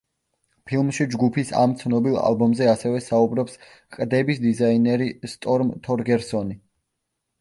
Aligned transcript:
ფილმში 0.69 1.05
ჯგუფის 1.15 1.51
ამ 1.63 1.75
ცნობილ 1.81 2.17
ალბომზე 2.23 2.69
ასევე 2.71 3.03
საუბრობს 3.09 3.59
ყდების 3.99 4.41
დიზაინერი 4.47 5.11
სტორმ 5.35 5.71
თორგერსონი. 5.89 6.59